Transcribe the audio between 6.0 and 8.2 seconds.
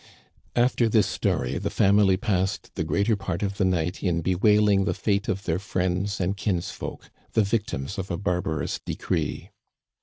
and kins folk, the victims of a